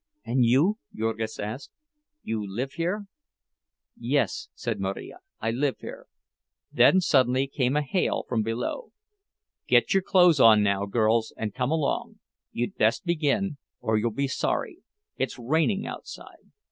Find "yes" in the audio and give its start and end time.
3.95-4.47